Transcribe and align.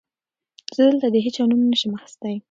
زه 0.75 0.81
دلته 0.87 1.07
د 1.13 1.15
هېچا 1.25 1.43
نوم 1.49 1.61
نه 1.71 1.77
شم 1.79 1.91
اخيستی. 1.97 2.35